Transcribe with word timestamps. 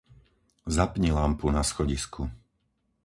Zapni 0.75 1.11
lampu 1.17 1.51
na 1.55 1.61
schodisku. 1.69 2.21